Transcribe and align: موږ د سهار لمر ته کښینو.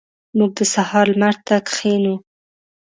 موږ 0.37 0.51
د 0.57 0.61
سهار 0.73 1.05
لمر 1.13 1.35
ته 1.47 1.55
کښینو. 1.67 2.15